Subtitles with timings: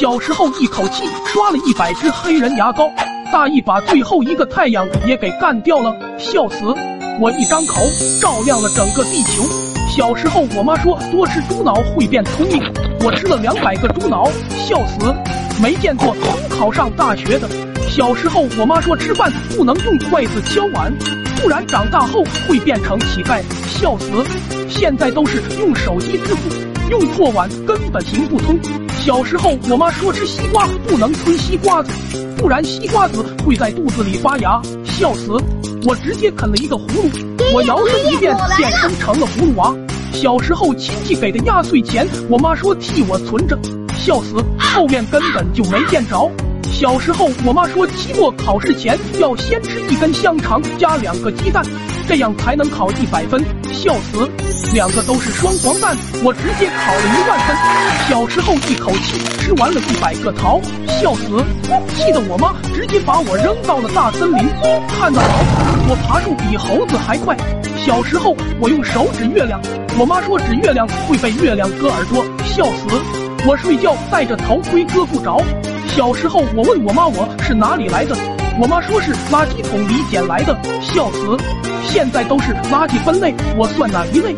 [0.00, 2.88] 小时候一口气刷了一百支黑人牙膏，
[3.32, 6.72] 大意把最后一个太阳也给干掉了，笑死！
[7.18, 7.82] 我一张口
[8.20, 9.42] 照亮了整个地球。
[9.90, 12.62] 小时候我妈说多吃猪脑会变聪明，
[13.00, 15.12] 我吃了两百个猪脑，笑死！
[15.60, 17.48] 没见过能考上大学的。
[17.88, 20.94] 小时候我妈说吃饭不能用筷子敲碗，
[21.42, 24.24] 不然长大后会变成乞丐，笑死！
[24.68, 26.50] 现在都是用手机支付，
[26.88, 28.58] 用破碗根本行不通。
[29.00, 31.90] 小时候我妈说吃西瓜不能吞西瓜子，
[32.36, 35.32] 不然西瓜子会在肚子里发芽，笑死！
[35.86, 37.10] 我直接啃了一个葫芦，
[37.54, 39.74] 我摇身一变变身成了葫芦娃。
[40.12, 43.56] 小时候亲戚给的压岁钱，我妈说替我存着，
[43.96, 44.44] 笑死！
[44.58, 46.30] 后面根本就没见着。
[46.72, 51.64] 小时候，我妈说期末考试前要先吃一根香肠加两个鸡蛋，
[52.06, 53.42] 这样才能考一百分。
[53.72, 54.28] 笑死，
[54.72, 57.56] 两个都是双黄蛋，我直接考了一万分。
[58.08, 61.42] 小时候一口气吃完了一百个桃，笑死，
[61.96, 64.46] 气得我妈直接把我扔到了大森林。
[64.88, 67.36] 看到老虎，我爬树比猴子还快。
[67.76, 69.60] 小时候我用手指月亮，
[69.98, 72.86] 我妈说指月亮会被月亮割耳朵，笑死。
[73.46, 75.40] 我睡觉戴着头盔割不着。
[75.98, 78.14] 小时候，我问我妈我是哪里来的，
[78.60, 81.36] 我妈说是垃圾桶里捡来的，笑死！
[81.82, 84.32] 现在都是垃圾分类，我算哪一类？